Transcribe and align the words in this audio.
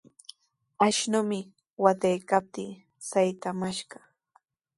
Ashnumi 0.87 1.39
wataykaptii 1.83 2.69
saytamashqa. 3.09 3.97